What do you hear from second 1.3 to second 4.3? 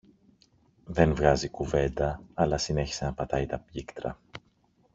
κουβέντα αλλά συνέχισε να πατάει τα πλήκτρα